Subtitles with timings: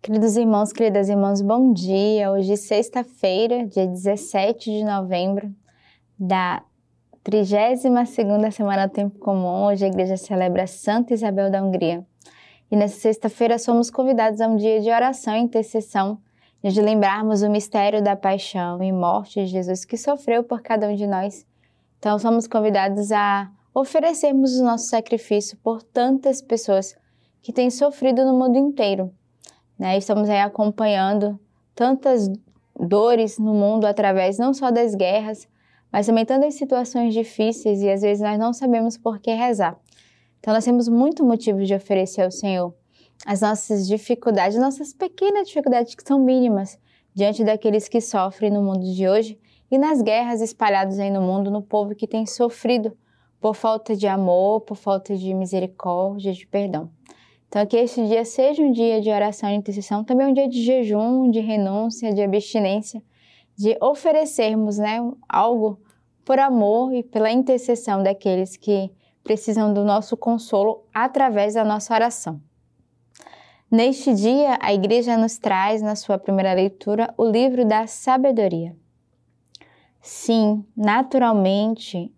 [0.00, 2.30] Queridos irmãos, queridas irmãs, bom dia.
[2.30, 5.52] Hoje, sexta-feira, dia 17 de novembro,
[6.16, 6.62] da
[7.24, 9.66] 32ª semana do Tempo Comum.
[9.66, 12.06] Hoje a igreja celebra Santa Isabel da Hungria.
[12.70, 16.18] E nessa sexta-feira somos convidados a um dia de oração e intercessão,
[16.62, 20.94] de lembrarmos o mistério da paixão e morte de Jesus que sofreu por cada um
[20.94, 21.44] de nós.
[21.98, 26.96] Então somos convidados a oferecermos o nosso sacrifício por tantas pessoas
[27.42, 29.12] que têm sofrido no mundo inteiro
[29.78, 29.96] né?
[29.96, 31.38] Estamos aí acompanhando
[31.74, 32.28] tantas
[32.78, 35.48] dores no mundo através não só das guerras,
[35.90, 39.78] mas também tantas situações difíceis e às vezes nós não sabemos por que rezar.
[40.40, 42.74] Então nós temos muito motivo de oferecer ao Senhor
[43.26, 46.78] as nossas dificuldades, nossas pequenas dificuldades que são mínimas
[47.14, 49.38] diante daqueles que sofrem no mundo de hoje
[49.70, 52.96] e nas guerras espalhadas aí no mundo, no povo que tem sofrido
[53.40, 56.90] por falta de amor, por falta de misericórdia, de perdão.
[57.48, 60.62] Então, que este dia seja um dia de oração e intercessão, também um dia de
[60.62, 63.02] jejum, de renúncia, de abstinência,
[63.56, 65.80] de oferecermos né, algo
[66.24, 68.90] por amor e pela intercessão daqueles que
[69.24, 72.40] precisam do nosso consolo através da nossa oração.
[73.70, 78.76] Neste dia, a Igreja nos traz, na sua primeira leitura, o livro da sabedoria.
[80.00, 82.12] Sim, naturalmente,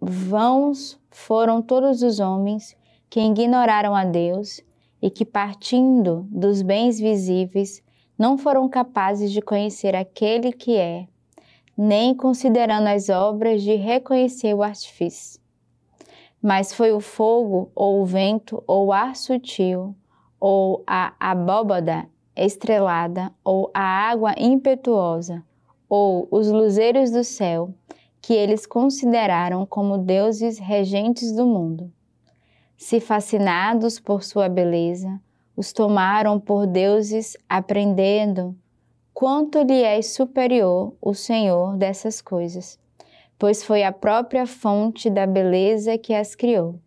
[0.00, 2.76] vãos foram todos os homens
[3.10, 4.60] que ignoraram a Deus
[5.00, 7.82] e que, partindo dos bens visíveis,
[8.18, 11.06] não foram capazes de conhecer aquele que é,
[11.76, 15.40] nem considerando as obras de reconhecer o artifício.
[16.42, 19.94] Mas foi o fogo, ou o vento, ou o ar sutil,
[20.38, 25.42] ou a abóbada estrelada, ou a água impetuosa,
[25.88, 27.72] ou os luzeiros do céu,
[28.20, 31.92] que eles consideraram como deuses regentes do mundo
[32.78, 35.20] se fascinados por sua beleza,
[35.56, 38.56] os tomaram por deuses, aprendendo
[39.12, 42.78] quanto lhe é superior o Senhor dessas coisas,
[43.36, 46.78] pois foi a própria fonte da beleza que as criou.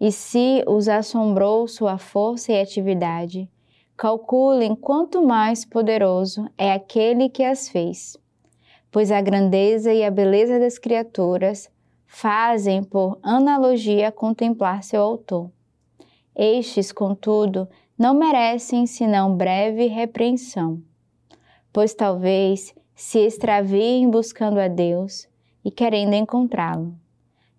[0.00, 3.48] E se os assombrou sua força e atividade,
[3.96, 8.16] calculem quanto mais poderoso é aquele que as fez.
[8.90, 11.70] Pois a grandeza e a beleza das criaturas
[12.14, 15.50] fazem por analogia contemplar seu autor.
[16.34, 20.80] Estes, contudo, não merecem senão breve repreensão,
[21.72, 25.26] pois talvez se extraviem buscando a Deus
[25.64, 26.94] e querendo encontrá-lo.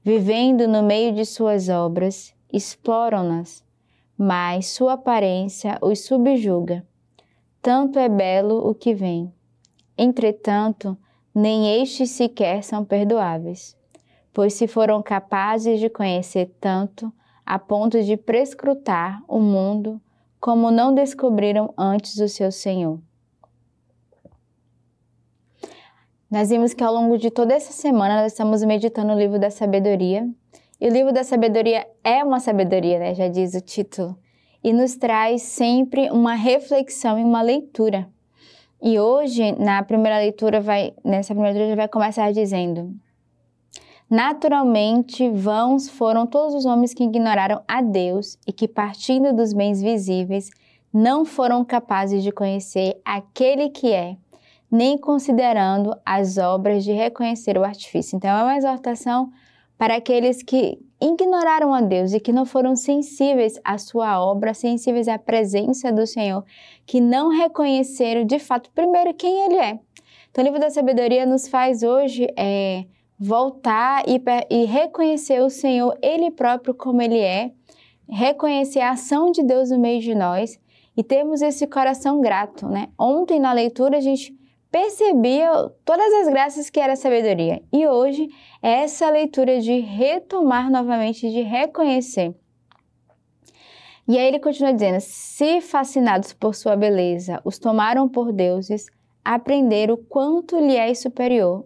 [0.01, 3.61] Vivendo no meio de suas obras, exploram-nas,
[4.17, 6.87] mas sua aparência os subjuga.
[7.61, 9.33] Tanto é belo o que vem.
[9.97, 10.97] Entretanto,
[11.33, 13.75] nem estes sequer são perdoáveis
[14.35, 17.11] pois se foram capazes de conhecer tanto
[17.45, 19.99] a ponto de prescrutar o mundo
[20.41, 22.99] como não descobriram antes o seu Senhor.
[26.29, 29.49] Nós vimos que ao longo de toda essa semana nós estamos meditando o livro da
[29.49, 30.29] sabedoria.
[30.81, 33.15] E o livro da sabedoria é uma sabedoria, né?
[33.15, 34.17] já diz o título,
[34.61, 38.09] e nos traz sempre uma reflexão e uma leitura.
[38.83, 42.93] E hoje, na primeira leitura, vai, nessa primeira leitura, vai começar dizendo:
[44.09, 49.81] Naturalmente, vãos foram todos os homens que ignoraram a Deus e que, partindo dos bens
[49.81, 50.51] visíveis,
[50.93, 54.15] não foram capazes de conhecer aquele que é,
[54.71, 58.15] nem considerando as obras de reconhecer o artifício.
[58.15, 59.31] Então, é uma exortação
[59.77, 65.07] para aqueles que ignoraram a Deus e que não foram sensíveis à sua obra, sensíveis
[65.07, 66.45] à presença do Senhor,
[66.85, 69.79] que não reconheceram de fato, primeiro, quem Ele é.
[70.29, 72.85] Então, o livro da sabedoria nos faz hoje é,
[73.19, 77.51] voltar e, e reconhecer o Senhor, Ele próprio como Ele é,
[78.07, 80.59] reconhecer a ação de Deus no meio de nós
[80.95, 82.89] e termos esse coração grato, né?
[82.97, 84.37] Ontem na leitura a gente
[84.71, 85.49] percebia
[85.83, 88.27] todas as graças que era sabedoria e hoje
[88.61, 92.35] é essa leitura de retomar novamente, de reconhecer.
[94.07, 98.85] E aí ele continua dizendo: se fascinados por sua beleza, os tomaram por deuses,
[99.23, 101.65] aprenderam quanto lhe é superior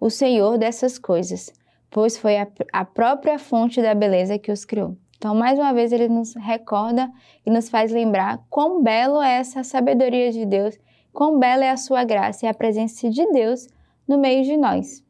[0.00, 1.52] o Senhor dessas coisas,
[1.90, 4.96] pois foi a, a própria fonte da beleza que os criou.
[5.16, 7.10] Então, mais uma vez, ele nos recorda
[7.44, 10.78] e nos faz lembrar quão belo é essa sabedoria de Deus,
[11.12, 13.66] quão bela é a sua graça e a presença de Deus
[14.06, 15.02] no meio de nós.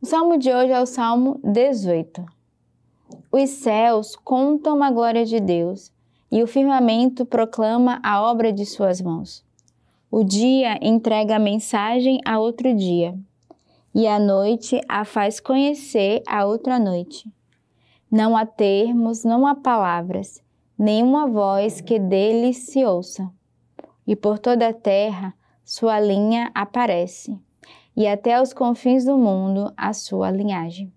[0.00, 2.24] O salmo de hoje é o Salmo 18.
[3.30, 5.92] Os céus contam a glória de Deus
[6.32, 9.44] e o firmamento proclama a obra de suas mãos.
[10.10, 13.14] O dia entrega a mensagem a outro dia
[13.96, 17.32] e a noite a faz conhecer a outra noite.
[18.12, 20.44] Não há termos, não há palavras,
[20.78, 23.26] nenhuma voz que dele se ouça.
[24.06, 25.32] E por toda a terra
[25.64, 27.40] sua linha aparece,
[27.96, 30.92] e até os confins do mundo a sua linhagem.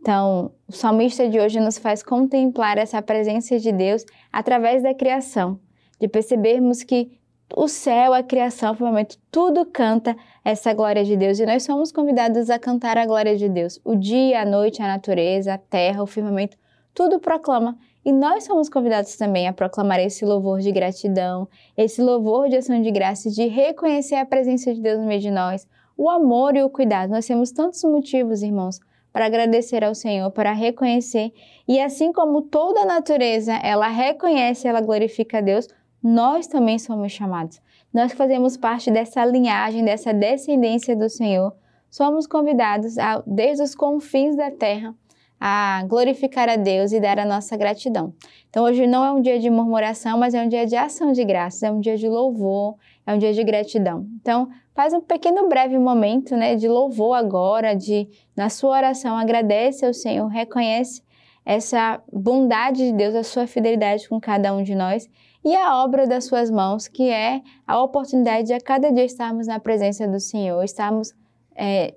[0.00, 5.60] Então, o salmista de hoje nos faz contemplar essa presença de Deus através da criação,
[6.00, 7.18] de percebermos que
[7.52, 11.92] o céu, a criação, o firmamento, tudo canta essa glória de Deus e nós somos
[11.92, 13.80] convidados a cantar a glória de Deus.
[13.84, 16.56] O dia, a noite, a natureza, a terra, o firmamento,
[16.94, 22.48] tudo proclama e nós somos convidados também a proclamar esse louvor de gratidão, esse louvor
[22.48, 25.66] de ação de graça, de reconhecer a presença de Deus no meio de nós,
[25.96, 27.10] o amor e o cuidado.
[27.10, 28.80] Nós temos tantos motivos, irmãos,
[29.12, 31.32] para agradecer ao Senhor, para reconhecer.
[31.66, 35.68] E assim como toda a natureza, ela reconhece, ela glorifica a Deus,
[36.04, 37.62] nós também somos chamados.
[37.90, 41.56] Nós que fazemos parte dessa linhagem, dessa descendência do Senhor,
[41.90, 44.94] somos convidados a, desde os confins da terra
[45.40, 48.12] a glorificar a Deus e dar a nossa gratidão.
[48.50, 51.24] Então, hoje não é um dia de murmuração, mas é um dia de ação de
[51.24, 52.76] graças, é um dia de louvor,
[53.06, 54.06] é um dia de gratidão.
[54.20, 59.86] Então, faz um pequeno breve momento, né, de louvor agora, de na sua oração agradece
[59.86, 61.02] ao Senhor, reconhece
[61.44, 65.08] essa bondade de Deus, a sua fidelidade com cada um de nós
[65.44, 69.46] e a obra das suas mãos, que é a oportunidade de a cada dia estarmos
[69.46, 71.12] na presença do Senhor, estarmos
[71.54, 71.94] é,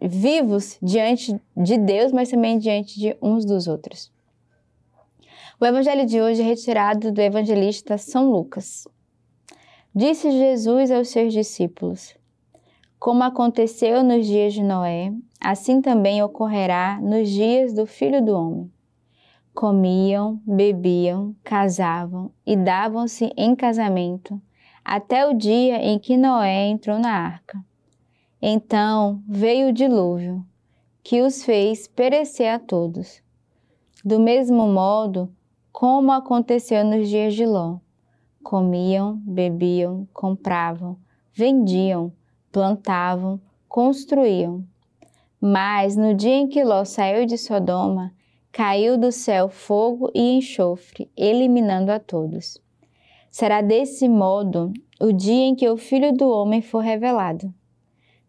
[0.00, 4.10] vivos diante de Deus, mas também diante de uns dos outros.
[5.60, 8.86] O evangelho de hoje é retirado do evangelista São Lucas.
[9.94, 12.14] Disse Jesus aos seus discípulos:
[12.98, 18.70] Como aconteceu nos dias de Noé, assim também ocorrerá nos dias do Filho do Homem.
[19.58, 24.40] Comiam, bebiam, casavam e davam-se em casamento,
[24.84, 27.58] até o dia em que Noé entrou na arca
[28.40, 30.46] então veio o dilúvio,
[31.02, 33.20] que os fez perecer a todos.
[34.04, 35.28] Do mesmo modo,
[35.72, 37.78] como aconteceu nos dias de Ló:
[38.44, 40.96] comiam, bebiam, compravam,
[41.32, 42.12] vendiam,
[42.52, 44.64] plantavam, construíam.
[45.40, 48.14] Mas no dia em que Ló saiu de Sodoma,
[48.52, 52.60] caiu do céu fogo e enxofre, eliminando a todos.
[53.30, 57.52] Será desse modo o dia em que o Filho do Homem for revelado.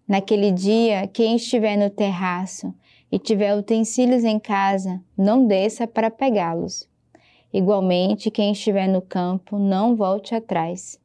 [0.07, 2.73] Naquele dia, quem estiver no terraço
[3.11, 6.87] e tiver utensílios em casa, não desça para pegá-los.
[7.51, 10.99] Igualmente, quem estiver no campo, não volte atrás.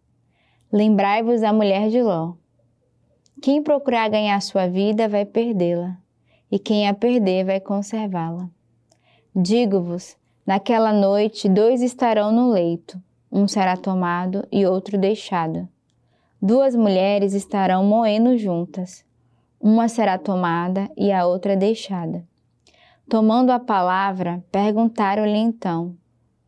[0.71, 2.35] Lembrai-vos da mulher de Ló.
[3.41, 5.97] Quem procurar ganhar sua vida vai perdê-la,
[6.51, 8.51] e quem a perder vai conservá-la.
[9.37, 10.17] Digo-vos:
[10.47, 13.03] naquela noite dois estarão no leito,
[13.33, 15.69] um será tomado e outro deixado.
[16.41, 19.05] Duas mulheres estarão moendo juntas.
[19.61, 22.23] Uma será tomada e a outra deixada.
[23.09, 25.97] Tomando a palavra, perguntaram-lhe então: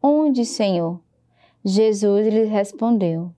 [0.01, 1.01] Onde, Senhor?
[1.65, 3.33] Jesus lhes respondeu: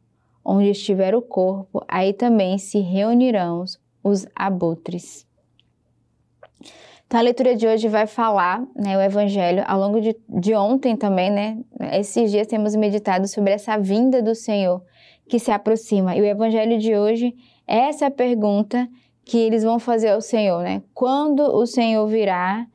[0.45, 3.65] Onde estiver o corpo, aí também se reunirão
[4.03, 5.28] os abutres.
[7.09, 10.95] Então, a leitura de hoje vai falar né, o Evangelho ao longo de, de ontem
[10.95, 11.57] também, né?
[11.95, 14.83] Esses dias temos meditado sobre essa vinda do Senhor
[15.27, 16.15] que se aproxima.
[16.15, 17.35] E o evangelho de hoje
[17.67, 18.87] é essa pergunta
[19.25, 20.83] que eles vão fazer ao Senhor, né?
[20.93, 22.67] Quando o Senhor virá,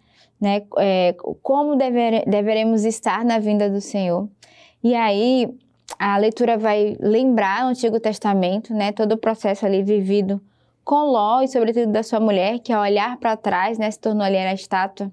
[0.42, 0.64] né?
[0.80, 4.28] É, como dever, deveremos estar na vinda do Senhor?
[4.84, 5.48] E aí
[6.00, 8.92] a leitura vai lembrar o Antigo Testamento, né?
[8.92, 10.42] Todo o processo ali vivido
[10.84, 14.24] com Ló e sobretudo da sua mulher, que ao olhar para trás, né, se tornou
[14.24, 15.12] ali a estátua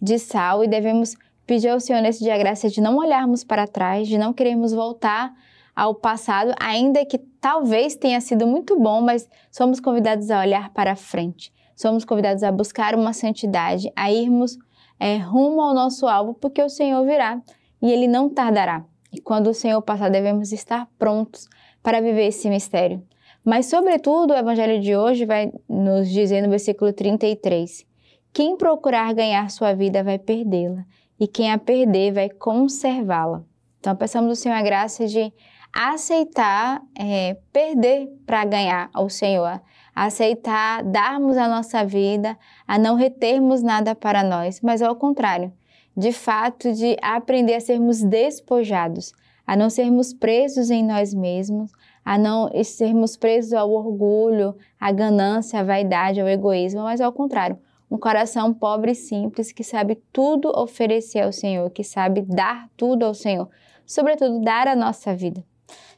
[0.00, 3.66] de sal e devemos pedir ao Senhor nesse dia a graça de não olharmos para
[3.66, 5.32] trás, de não queremos voltar
[5.74, 10.96] ao passado, ainda que talvez tenha sido muito bom, mas somos convidados a olhar para
[10.96, 11.52] frente.
[11.76, 14.58] Somos convidados a buscar uma santidade, a irmos
[14.98, 17.40] é, rumo ao nosso alvo, porque o Senhor virá
[17.80, 18.84] e ele não tardará.
[19.12, 21.48] E quando o Senhor passar, devemos estar prontos
[21.82, 23.02] para viver esse mistério.
[23.48, 27.86] Mas, sobretudo, o evangelho de hoje vai nos dizer no versículo 33:
[28.30, 30.84] Quem procurar ganhar sua vida vai perdê-la,
[31.18, 33.42] e quem a perder vai conservá-la.
[33.80, 35.32] Então, peçamos ao Senhor a graça de
[35.72, 39.62] aceitar é, perder para ganhar ao Senhor,
[39.94, 42.36] aceitar darmos a nossa vida,
[42.66, 45.50] a não retermos nada para nós, mas ao contrário,
[45.96, 49.14] de fato, de aprender a sermos despojados,
[49.46, 51.72] a não sermos presos em nós mesmos,
[52.08, 57.58] a não sermos presos ao orgulho, à ganância, à vaidade, ao egoísmo, mas ao contrário,
[57.90, 63.04] um coração pobre e simples que sabe tudo oferecer ao Senhor, que sabe dar tudo
[63.04, 63.46] ao Senhor,
[63.84, 65.44] sobretudo dar a nossa vida.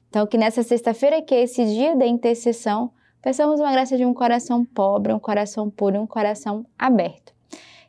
[0.09, 2.91] Então, que nessa sexta-feira, que é esse dia da intercessão,
[3.23, 7.33] peçamos uma graça de um coração pobre, um coração puro, um coração aberto.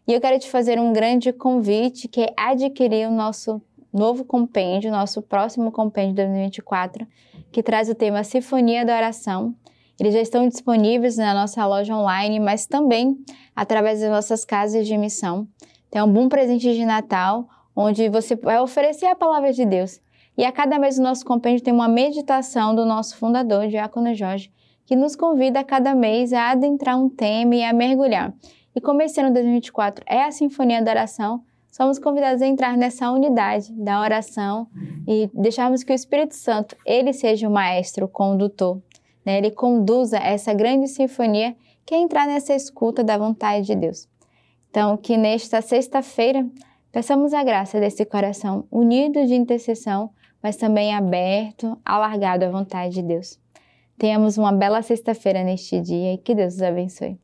[0.07, 3.59] E eu quero te fazer um grande convite, que é adquirir o nosso
[3.93, 7.05] novo compêndio, nosso próximo compêndio de 2024,
[7.51, 9.53] que traz o tema Sinfonia da Oração.
[9.99, 13.17] Eles já estão disponíveis na nossa loja online, mas também
[13.55, 15.47] através das nossas casas de missão.
[15.89, 19.99] Tem um bom presente de Natal, onde você vai oferecer a palavra de Deus.
[20.37, 24.51] E a cada mês o nosso compêndio tem uma meditação do nosso fundador, Diácono Jorge,
[24.85, 28.33] que nos convida a cada mês a adentrar um tema e a mergulhar.
[28.75, 33.09] E como esse ano 2024 é a Sinfonia da Oração, somos convidados a entrar nessa
[33.09, 34.67] unidade da oração
[35.07, 38.81] e deixarmos que o Espírito Santo, ele seja o maestro, o condutor,
[39.25, 39.37] né?
[39.37, 44.07] ele conduza essa grande sinfonia que é entrar nessa escuta da vontade de Deus.
[44.69, 46.45] Então, que nesta sexta-feira
[46.91, 50.11] peçamos a graça desse coração unido de intercessão,
[50.43, 53.39] mas também aberto, alargado à vontade de Deus.
[53.97, 57.19] Tenhamos uma bela sexta-feira neste dia e que Deus os abençoe.